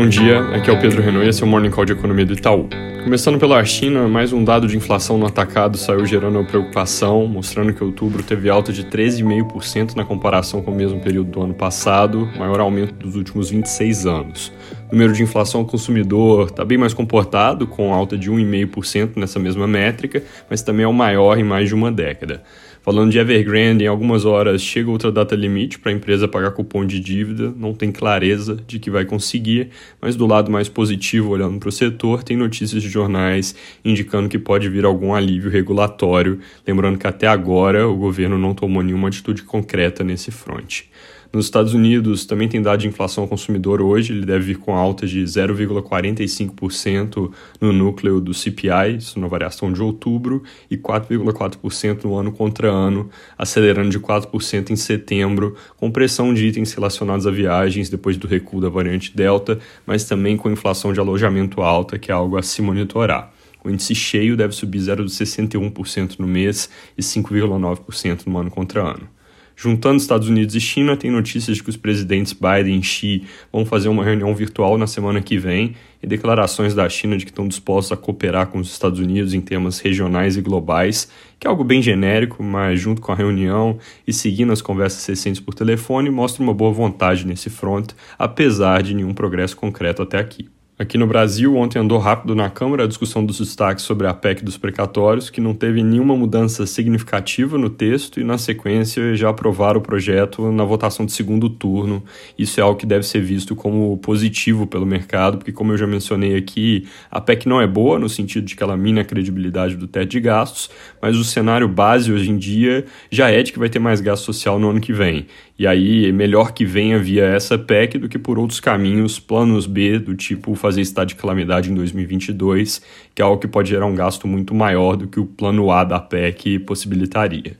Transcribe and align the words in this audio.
Bom 0.00 0.08
dia, 0.08 0.40
aqui 0.54 0.70
é 0.70 0.72
o 0.72 0.80
Pedro 0.80 1.02
Renault 1.02 1.26
e 1.26 1.28
esse 1.28 1.42
é 1.42 1.44
o 1.44 1.46
Morning 1.46 1.68
Call 1.68 1.84
de 1.84 1.92
Economia 1.92 2.24
do 2.24 2.32
Itaú. 2.32 2.70
Começando 3.04 3.38
pela 3.38 3.62
China, 3.66 4.08
mais 4.08 4.32
um 4.32 4.42
dado 4.42 4.66
de 4.66 4.74
inflação 4.74 5.18
no 5.18 5.26
atacado 5.26 5.76
saiu 5.76 6.06
gerando 6.06 6.42
preocupação, 6.46 7.26
mostrando 7.26 7.74
que 7.74 7.84
outubro 7.84 8.22
teve 8.22 8.48
alta 8.48 8.72
de 8.72 8.82
13,5% 8.84 9.94
na 9.94 10.02
comparação 10.02 10.62
com 10.62 10.70
o 10.70 10.74
mesmo 10.74 10.98
período 11.00 11.30
do 11.30 11.42
ano 11.42 11.52
passado, 11.52 12.26
maior 12.38 12.60
aumento 12.60 12.94
dos 12.94 13.14
últimos 13.14 13.50
26 13.50 14.06
anos. 14.06 14.50
O 14.90 14.92
número 14.92 15.12
de 15.12 15.22
inflação 15.22 15.60
ao 15.60 15.66
consumidor 15.66 16.46
está 16.46 16.64
bem 16.64 16.78
mais 16.78 16.94
comportado, 16.94 17.66
com 17.66 17.92
alta 17.92 18.16
de 18.16 18.30
1,5% 18.30 19.16
nessa 19.16 19.38
mesma 19.38 19.66
métrica, 19.66 20.22
mas 20.48 20.62
também 20.62 20.84
é 20.84 20.88
o 20.88 20.94
maior 20.94 21.38
em 21.38 21.44
mais 21.44 21.68
de 21.68 21.74
uma 21.74 21.92
década. 21.92 22.42
Falando 22.82 23.10
de 23.10 23.18
Evergrande, 23.18 23.84
em 23.84 23.86
algumas 23.86 24.24
horas 24.24 24.62
chega 24.62 24.90
outra 24.90 25.12
data 25.12 25.36
limite 25.36 25.78
para 25.78 25.92
a 25.92 25.94
empresa 25.94 26.26
pagar 26.26 26.52
cupom 26.52 26.86
de 26.86 26.98
dívida, 26.98 27.52
não 27.54 27.74
tem 27.74 27.92
clareza 27.92 28.56
de 28.66 28.78
que 28.78 28.90
vai 28.90 29.04
conseguir, 29.04 29.68
mas 30.00 30.16
do 30.16 30.26
lado 30.26 30.50
mais 30.50 30.66
positivo, 30.66 31.28
olhando 31.28 31.58
para 31.58 31.68
o 31.68 31.72
setor, 31.72 32.22
tem 32.22 32.38
notícias 32.38 32.82
de 32.82 32.88
jornais 32.88 33.54
indicando 33.84 34.30
que 34.30 34.38
pode 34.38 34.66
vir 34.70 34.86
algum 34.86 35.12
alívio 35.12 35.50
regulatório, 35.50 36.40
lembrando 36.66 36.98
que 36.98 37.06
até 37.06 37.26
agora 37.26 37.86
o 37.86 37.94
governo 37.94 38.38
não 38.38 38.54
tomou 38.54 38.82
nenhuma 38.82 39.08
atitude 39.08 39.42
concreta 39.42 40.02
nesse 40.02 40.30
fronte. 40.30 40.90
Nos 41.32 41.44
Estados 41.44 41.74
Unidos 41.74 42.24
também 42.24 42.48
tem 42.48 42.60
dado 42.60 42.80
de 42.80 42.88
inflação 42.88 43.22
ao 43.22 43.28
consumidor 43.28 43.80
hoje, 43.80 44.12
ele 44.12 44.26
deve 44.26 44.46
vir 44.46 44.58
com 44.58 44.74
alta 44.74 45.06
de 45.06 45.22
0,45% 45.22 47.30
no 47.60 47.72
núcleo 47.72 48.20
do 48.20 48.34
CPI, 48.34 48.96
isso 48.98 49.20
na 49.20 49.28
variação 49.28 49.72
de 49.72 49.80
outubro, 49.80 50.42
e 50.68 50.76
4,4% 50.76 52.02
no 52.02 52.16
ano 52.16 52.32
contra 52.32 52.68
ano, 52.68 53.08
acelerando 53.38 53.90
de 53.90 54.00
4% 54.00 54.70
em 54.70 54.76
setembro, 54.76 55.54
com 55.76 55.88
pressão 55.88 56.34
de 56.34 56.48
itens 56.48 56.72
relacionados 56.72 57.28
a 57.28 57.30
viagens 57.30 57.88
depois 57.88 58.16
do 58.16 58.26
recuo 58.26 58.60
da 58.60 58.68
variante 58.68 59.16
Delta, 59.16 59.60
mas 59.86 60.04
também 60.04 60.36
com 60.36 60.50
inflação 60.50 60.92
de 60.92 60.98
alojamento 60.98 61.62
alta, 61.62 61.96
que 61.96 62.10
é 62.10 62.14
algo 62.14 62.38
a 62.38 62.42
se 62.42 62.60
monitorar. 62.60 63.32
O 63.62 63.70
índice 63.70 63.94
cheio 63.94 64.36
deve 64.36 64.52
subir 64.52 64.80
0,61% 64.80 66.18
no 66.18 66.26
mês 66.26 66.68
e 66.98 67.02
5,9% 67.02 68.26
no 68.26 68.36
ano 68.36 68.50
contra 68.50 68.82
ano. 68.82 69.19
Juntando 69.62 69.98
Estados 69.98 70.26
Unidos 70.26 70.54
e 70.54 70.60
China, 70.60 70.96
tem 70.96 71.10
notícias 71.10 71.58
de 71.58 71.62
que 71.62 71.68
os 71.68 71.76
presidentes 71.76 72.32
Biden 72.32 72.78
e 72.78 72.82
Xi 72.82 73.24
vão 73.52 73.66
fazer 73.66 73.90
uma 73.90 74.02
reunião 74.02 74.34
virtual 74.34 74.78
na 74.78 74.86
semana 74.86 75.20
que 75.20 75.36
vem 75.36 75.76
e 76.02 76.06
declarações 76.06 76.74
da 76.74 76.88
China 76.88 77.14
de 77.18 77.26
que 77.26 77.30
estão 77.30 77.46
dispostos 77.46 77.92
a 77.92 77.96
cooperar 77.98 78.46
com 78.46 78.58
os 78.58 78.72
Estados 78.72 78.98
Unidos 78.98 79.34
em 79.34 79.40
temas 79.42 79.78
regionais 79.78 80.38
e 80.38 80.40
globais, 80.40 81.10
que 81.38 81.46
é 81.46 81.50
algo 81.50 81.62
bem 81.62 81.82
genérico, 81.82 82.42
mas 82.42 82.80
junto 82.80 83.02
com 83.02 83.12
a 83.12 83.14
reunião 83.14 83.76
e 84.06 84.14
seguindo 84.14 84.50
as 84.50 84.62
conversas 84.62 85.04
recentes 85.04 85.42
por 85.42 85.52
telefone, 85.52 86.08
mostra 86.08 86.42
uma 86.42 86.54
boa 86.54 86.72
vontade 86.72 87.26
nesse 87.26 87.50
front, 87.50 87.90
apesar 88.18 88.82
de 88.82 88.94
nenhum 88.94 89.12
progresso 89.12 89.58
concreto 89.58 90.00
até 90.00 90.18
aqui. 90.18 90.48
Aqui 90.80 90.96
no 90.96 91.06
Brasil, 91.06 91.54
ontem 91.58 91.78
andou 91.78 91.98
rápido 91.98 92.34
na 92.34 92.48
Câmara 92.48 92.84
a 92.84 92.86
discussão 92.86 93.22
dos 93.22 93.38
destaques 93.38 93.84
sobre 93.84 94.06
a 94.06 94.14
PEC 94.14 94.42
dos 94.42 94.56
precatórios, 94.56 95.28
que 95.28 95.38
não 95.38 95.52
teve 95.52 95.82
nenhuma 95.82 96.16
mudança 96.16 96.64
significativa 96.64 97.58
no 97.58 97.68
texto 97.68 98.18
e, 98.18 98.24
na 98.24 98.38
sequência, 98.38 99.14
já 99.14 99.28
aprovaram 99.28 99.78
o 99.78 99.82
projeto 99.82 100.50
na 100.50 100.64
votação 100.64 101.04
de 101.04 101.12
segundo 101.12 101.50
turno. 101.50 102.02
Isso 102.38 102.58
é 102.58 102.62
algo 102.62 102.78
que 102.78 102.86
deve 102.86 103.06
ser 103.06 103.20
visto 103.20 103.54
como 103.54 103.98
positivo 103.98 104.66
pelo 104.66 104.86
mercado, 104.86 105.36
porque, 105.36 105.52
como 105.52 105.70
eu 105.70 105.76
já 105.76 105.86
mencionei 105.86 106.34
aqui, 106.34 106.88
a 107.10 107.20
PEC 107.20 107.46
não 107.46 107.60
é 107.60 107.66
boa 107.66 107.98
no 107.98 108.08
sentido 108.08 108.46
de 108.46 108.56
que 108.56 108.62
ela 108.62 108.74
mina 108.74 109.02
a 109.02 109.04
credibilidade 109.04 109.76
do 109.76 109.86
teto 109.86 110.08
de 110.08 110.20
gastos, 110.20 110.70
mas 111.02 111.14
o 111.14 111.24
cenário 111.24 111.68
base 111.68 112.10
hoje 112.10 112.30
em 112.30 112.38
dia 112.38 112.86
já 113.10 113.30
é 113.30 113.42
de 113.42 113.52
que 113.52 113.58
vai 113.58 113.68
ter 113.68 113.80
mais 113.80 114.00
gasto 114.00 114.24
social 114.24 114.58
no 114.58 114.70
ano 114.70 114.80
que 114.80 114.94
vem. 114.94 115.26
E 115.58 115.66
aí, 115.66 116.06
é 116.06 116.12
melhor 116.12 116.52
que 116.52 116.64
venha 116.64 116.98
via 116.98 117.26
essa 117.26 117.58
PEC 117.58 117.98
do 117.98 118.08
que 118.08 118.18
por 118.18 118.38
outros 118.38 118.60
caminhos, 118.60 119.20
planos 119.20 119.66
B, 119.66 119.98
do 119.98 120.14
tipo 120.14 120.54
fazer 120.54 120.69
estado 120.78 121.08
de 121.08 121.14
calamidade 121.14 121.70
em 121.70 121.74
2022, 121.74 122.82
que 123.14 123.22
é 123.22 123.24
algo 123.24 123.40
que 123.40 123.48
pode 123.48 123.70
gerar 123.70 123.86
um 123.86 123.94
gasto 123.94 124.28
muito 124.28 124.54
maior 124.54 124.96
do 124.96 125.08
que 125.08 125.18
o 125.18 125.26
plano 125.26 125.70
A 125.70 125.84
da 125.84 125.98
PEC 125.98 126.58
possibilitaria. 126.60 127.56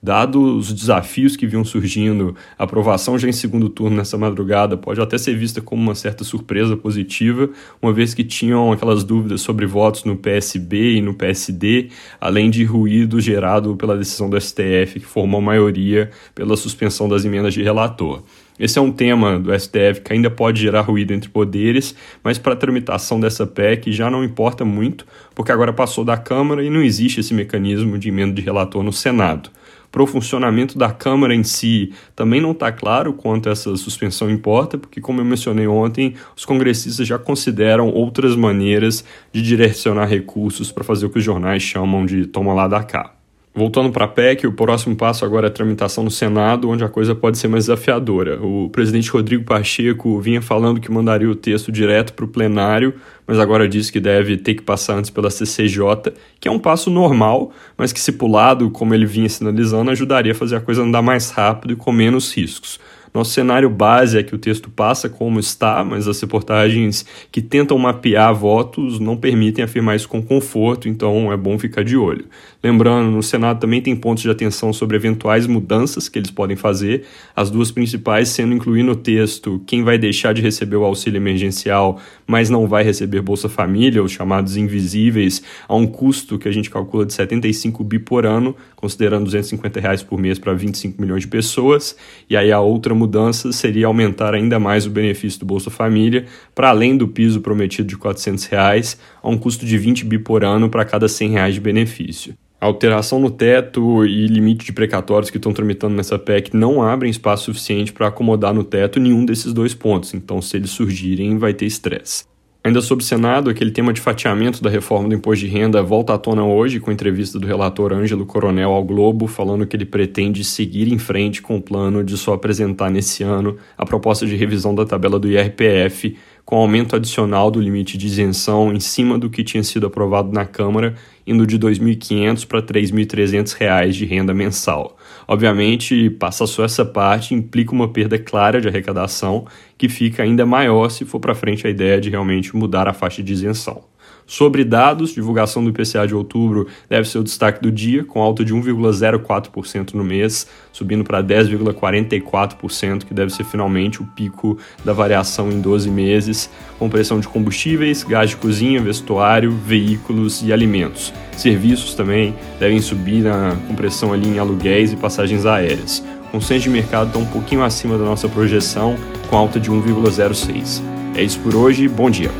Dados 0.00 0.68
os 0.68 0.72
desafios 0.72 1.36
que 1.36 1.44
vinham 1.44 1.64
surgindo, 1.64 2.36
a 2.56 2.62
aprovação 2.62 3.18
já 3.18 3.28
em 3.28 3.32
segundo 3.32 3.68
turno 3.68 3.96
nessa 3.96 4.16
madrugada 4.16 4.76
pode 4.76 5.00
até 5.00 5.18
ser 5.18 5.36
vista 5.36 5.60
como 5.60 5.82
uma 5.82 5.94
certa 5.96 6.22
surpresa 6.22 6.76
positiva, 6.76 7.50
uma 7.82 7.92
vez 7.92 8.14
que 8.14 8.22
tinham 8.22 8.70
aquelas 8.70 9.02
dúvidas 9.02 9.40
sobre 9.40 9.66
votos 9.66 10.04
no 10.04 10.16
PSB 10.16 10.94
e 10.94 11.02
no 11.02 11.14
PSD, 11.14 11.88
além 12.20 12.48
de 12.48 12.64
ruído 12.64 13.20
gerado 13.20 13.74
pela 13.74 13.98
decisão 13.98 14.30
do 14.30 14.40
STF, 14.40 15.00
que 15.00 15.06
formou 15.06 15.40
maioria 15.40 16.10
pela 16.32 16.56
suspensão 16.56 17.08
das 17.08 17.24
emendas 17.24 17.52
de 17.52 17.62
relator. 17.64 18.22
Esse 18.58 18.78
é 18.78 18.82
um 18.82 18.90
tema 18.90 19.38
do 19.38 19.56
STF 19.56 20.00
que 20.04 20.12
ainda 20.12 20.28
pode 20.30 20.60
gerar 20.60 20.80
ruído 20.80 21.12
entre 21.12 21.28
poderes, 21.30 21.94
mas 22.24 22.38
para 22.38 22.54
a 22.54 22.56
tramitação 22.56 23.20
dessa 23.20 23.46
PEC 23.46 23.92
já 23.92 24.10
não 24.10 24.24
importa 24.24 24.64
muito, 24.64 25.06
porque 25.34 25.52
agora 25.52 25.72
passou 25.72 26.04
da 26.04 26.16
Câmara 26.16 26.64
e 26.64 26.68
não 26.68 26.82
existe 26.82 27.20
esse 27.20 27.32
mecanismo 27.32 27.98
de 27.98 28.08
emenda 28.08 28.34
de 28.34 28.42
relator 28.42 28.82
no 28.82 28.92
Senado. 28.92 29.50
Para 29.90 30.02
o 30.02 30.06
funcionamento 30.06 30.76
da 30.76 30.90
Câmara 30.90 31.34
em 31.34 31.42
si, 31.42 31.94
também 32.14 32.40
não 32.40 32.50
está 32.50 32.70
claro 32.70 33.14
quanto 33.14 33.48
essa 33.48 33.74
suspensão 33.76 34.28
importa, 34.28 34.76
porque, 34.76 35.00
como 35.00 35.20
eu 35.20 35.24
mencionei 35.24 35.66
ontem, 35.66 36.14
os 36.36 36.44
congressistas 36.44 37.06
já 37.06 37.18
consideram 37.18 37.88
outras 37.88 38.36
maneiras 38.36 39.02
de 39.32 39.40
direcionar 39.40 40.06
recursos 40.06 40.70
para 40.70 40.84
fazer 40.84 41.06
o 41.06 41.10
que 41.10 41.18
os 41.18 41.24
jornais 41.24 41.62
chamam 41.62 42.04
de 42.04 42.26
toma 42.26 42.52
lá 42.52 42.68
da 42.68 42.82
cá. 42.82 43.17
Voltando 43.58 43.90
para 43.90 44.04
a 44.04 44.08
PEC, 44.08 44.46
o 44.46 44.52
próximo 44.52 44.94
passo 44.94 45.24
agora 45.24 45.48
é 45.48 45.50
a 45.50 45.52
tramitação 45.52 46.04
no 46.04 46.12
Senado, 46.12 46.70
onde 46.70 46.84
a 46.84 46.88
coisa 46.88 47.12
pode 47.12 47.38
ser 47.38 47.48
mais 47.48 47.64
desafiadora. 47.64 48.40
O 48.40 48.70
presidente 48.70 49.10
Rodrigo 49.10 49.42
Pacheco 49.42 50.20
vinha 50.20 50.40
falando 50.40 50.80
que 50.80 50.88
mandaria 50.92 51.28
o 51.28 51.34
texto 51.34 51.72
direto 51.72 52.12
para 52.12 52.24
o 52.24 52.28
plenário, 52.28 52.94
mas 53.26 53.36
agora 53.40 53.68
diz 53.68 53.90
que 53.90 53.98
deve 53.98 54.36
ter 54.36 54.54
que 54.54 54.62
passar 54.62 54.94
antes 54.94 55.10
pela 55.10 55.28
CCJ, 55.28 56.12
que 56.38 56.46
é 56.46 56.50
um 56.52 56.58
passo 56.60 56.88
normal, 56.88 57.50
mas 57.76 57.92
que, 57.92 57.98
se 57.98 58.12
pulado, 58.12 58.70
como 58.70 58.94
ele 58.94 59.06
vinha 59.06 59.28
sinalizando, 59.28 59.90
ajudaria 59.90 60.30
a 60.30 60.36
fazer 60.36 60.54
a 60.54 60.60
coisa 60.60 60.82
andar 60.82 61.02
mais 61.02 61.30
rápido 61.30 61.72
e 61.72 61.76
com 61.76 61.90
menos 61.90 62.32
riscos. 62.32 62.78
Nosso 63.12 63.32
cenário 63.32 63.70
base 63.70 64.18
é 64.18 64.22
que 64.22 64.34
o 64.34 64.38
texto 64.38 64.70
passa 64.70 65.08
como 65.08 65.40
está, 65.40 65.82
mas 65.82 66.06
as 66.06 66.20
reportagens 66.20 67.04
que 67.32 67.40
tentam 67.40 67.78
mapear 67.78 68.34
votos 68.34 69.00
não 69.00 69.16
permitem 69.16 69.64
afirmar 69.64 69.96
isso 69.96 70.08
com 70.08 70.22
conforto, 70.22 70.88
então 70.88 71.32
é 71.32 71.36
bom 71.36 71.58
ficar 71.58 71.82
de 71.82 71.96
olho. 71.96 72.26
Lembrando, 72.68 73.10
no 73.10 73.22
Senado 73.22 73.60
também 73.60 73.80
tem 73.80 73.96
pontos 73.96 74.22
de 74.22 74.28
atenção 74.28 74.74
sobre 74.74 74.94
eventuais 74.94 75.46
mudanças 75.46 76.06
que 76.06 76.18
eles 76.18 76.30
podem 76.30 76.54
fazer, 76.54 77.04
as 77.34 77.50
duas 77.50 77.70
principais 77.70 78.28
sendo 78.28 78.52
incluir 78.52 78.82
no 78.82 78.94
texto 78.94 79.62
quem 79.66 79.82
vai 79.82 79.96
deixar 79.96 80.34
de 80.34 80.42
receber 80.42 80.76
o 80.76 80.84
auxílio 80.84 81.16
emergencial, 81.16 81.98
mas 82.26 82.50
não 82.50 82.66
vai 82.66 82.84
receber 82.84 83.22
Bolsa 83.22 83.48
Família, 83.48 84.02
os 84.02 84.12
chamados 84.12 84.58
invisíveis, 84.58 85.42
a 85.66 85.74
um 85.74 85.86
custo 85.86 86.38
que 86.38 86.46
a 86.46 86.52
gente 86.52 86.68
calcula 86.68 87.06
de 87.06 87.14
75 87.14 87.82
bi 87.82 87.98
por 87.98 88.26
ano, 88.26 88.54
considerando 88.76 89.24
250 89.24 89.80
reais 89.80 90.02
por 90.02 90.20
mês 90.20 90.38
para 90.38 90.52
25 90.52 91.00
milhões 91.00 91.22
de 91.22 91.28
pessoas, 91.28 91.96
e 92.28 92.36
aí 92.36 92.52
a 92.52 92.60
outra 92.60 92.94
mudança 92.94 93.50
seria 93.50 93.86
aumentar 93.86 94.34
ainda 94.34 94.58
mais 94.58 94.84
o 94.84 94.90
benefício 94.90 95.40
do 95.40 95.46
Bolsa 95.46 95.70
Família, 95.70 96.26
para 96.58 96.70
além 96.70 96.96
do 96.96 97.06
piso 97.06 97.40
prometido 97.40 97.86
de 97.86 97.96
400 97.96 98.46
reais, 98.46 98.98
a 99.22 99.28
um 99.28 99.38
custo 99.38 99.64
de 99.64 99.78
20 99.78 100.04
bi 100.04 100.18
por 100.18 100.42
ano 100.42 100.68
para 100.68 100.84
cada 100.84 101.06
100 101.06 101.30
reais 101.30 101.54
de 101.54 101.60
benefício. 101.60 102.34
A 102.60 102.66
alteração 102.66 103.20
no 103.20 103.30
teto 103.30 104.04
e 104.04 104.26
limite 104.26 104.66
de 104.66 104.72
precatórios 104.72 105.30
que 105.30 105.36
estão 105.36 105.52
tramitando 105.52 105.94
nessa 105.94 106.18
PEC 106.18 106.56
não 106.56 106.82
abrem 106.82 107.12
espaço 107.12 107.44
suficiente 107.44 107.92
para 107.92 108.08
acomodar 108.08 108.52
no 108.52 108.64
teto 108.64 108.98
nenhum 108.98 109.24
desses 109.24 109.52
dois 109.52 109.72
pontos, 109.72 110.14
então 110.14 110.42
se 110.42 110.56
eles 110.56 110.70
surgirem 110.70 111.38
vai 111.38 111.54
ter 111.54 111.64
estresse. 111.64 112.24
Ainda 112.64 112.80
sobre 112.82 113.04
o 113.04 113.06
Senado, 113.06 113.48
aquele 113.48 113.70
tema 113.70 113.92
de 113.92 114.00
fatiamento 114.00 114.60
da 114.60 114.68
reforma 114.68 115.08
do 115.08 115.14
imposto 115.14 115.46
de 115.46 115.50
renda 115.50 115.80
volta 115.80 116.12
à 116.12 116.18
tona 116.18 116.44
hoje 116.44 116.80
com 116.80 116.90
a 116.90 116.92
entrevista 116.92 117.38
do 117.38 117.46
relator 117.46 117.92
Ângelo 117.92 118.26
Coronel 118.26 118.72
ao 118.72 118.82
Globo, 118.82 119.28
falando 119.28 119.64
que 119.64 119.76
ele 119.76 119.86
pretende 119.86 120.42
seguir 120.42 120.92
em 120.92 120.98
frente 120.98 121.40
com 121.40 121.56
o 121.56 121.62
plano 121.62 122.02
de 122.02 122.16
só 122.18 122.34
apresentar 122.34 122.90
nesse 122.90 123.22
ano 123.22 123.56
a 123.76 123.86
proposta 123.86 124.26
de 124.26 124.34
revisão 124.34 124.74
da 124.74 124.84
tabela 124.84 125.20
do 125.20 125.30
IRPF, 125.30 126.16
com 126.48 126.56
aumento 126.56 126.96
adicional 126.96 127.50
do 127.50 127.60
limite 127.60 127.98
de 127.98 128.06
isenção 128.06 128.72
em 128.72 128.80
cima 128.80 129.18
do 129.18 129.28
que 129.28 129.44
tinha 129.44 129.62
sido 129.62 129.86
aprovado 129.86 130.32
na 130.32 130.46
Câmara, 130.46 130.94
indo 131.26 131.46
de 131.46 131.56
R$ 131.56 131.62
2.500 131.74 132.46
para 132.46 132.60
R$ 132.60 132.66
3.300 132.66 133.90
de 133.90 134.06
renda 134.06 134.32
mensal. 134.32 134.96
Obviamente, 135.26 136.08
passa 136.08 136.46
só 136.46 136.64
essa 136.64 136.86
parte 136.86 137.34
implica 137.34 137.72
uma 137.72 137.88
perda 137.92 138.18
clara 138.18 138.62
de 138.62 138.66
arrecadação, 138.66 139.46
que 139.76 139.90
fica 139.90 140.22
ainda 140.22 140.46
maior 140.46 140.88
se 140.88 141.04
for 141.04 141.20
para 141.20 141.34
frente 141.34 141.66
a 141.66 141.70
ideia 141.70 142.00
de 142.00 142.08
realmente 142.08 142.56
mudar 142.56 142.88
a 142.88 142.94
faixa 142.94 143.22
de 143.22 143.30
isenção. 143.30 143.84
Sobre 144.28 144.62
dados, 144.62 145.14
divulgação 145.14 145.64
do 145.64 145.70
IPCA 145.70 146.06
de 146.06 146.14
outubro 146.14 146.66
deve 146.86 147.08
ser 147.08 147.18
o 147.18 147.24
destaque 147.24 147.62
do 147.62 147.72
dia, 147.72 148.04
com 148.04 148.20
alta 148.20 148.44
de 148.44 148.54
1,04% 148.54 149.94
no 149.94 150.04
mês, 150.04 150.46
subindo 150.70 151.02
para 151.02 151.22
10,44%, 151.22 153.04
que 153.06 153.14
deve 153.14 153.32
ser 153.32 153.44
finalmente 153.44 154.02
o 154.02 154.04
pico 154.04 154.58
da 154.84 154.92
variação 154.92 155.50
em 155.50 155.62
12 155.62 155.90
meses, 155.90 156.50
com 156.78 156.90
pressão 156.90 157.18
de 157.18 157.26
combustíveis, 157.26 158.04
gás 158.04 158.28
de 158.28 158.36
cozinha, 158.36 158.82
vestuário, 158.82 159.50
veículos 159.50 160.42
e 160.42 160.52
alimentos. 160.52 161.10
Serviços 161.34 161.94
também 161.94 162.34
devem 162.60 162.82
subir 162.82 163.22
na 163.22 163.56
compressão 163.66 164.12
ali 164.12 164.28
em 164.28 164.38
aluguéis 164.38 164.92
e 164.92 164.96
passagens 164.96 165.46
aéreas. 165.46 166.04
O 166.28 166.32
consenso 166.32 166.64
de 166.64 166.70
mercado 166.70 167.06
está 167.06 167.18
um 167.18 167.24
pouquinho 167.24 167.62
acima 167.62 167.96
da 167.96 168.04
nossa 168.04 168.28
projeção, 168.28 168.94
com 169.30 169.36
alta 169.36 169.58
de 169.58 169.70
1,06%. 169.70 170.82
É 171.14 171.22
isso 171.22 171.40
por 171.40 171.54
hoje, 171.54 171.88
bom 171.88 172.10
dia. 172.10 172.30